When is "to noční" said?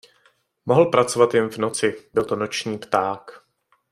2.25-2.77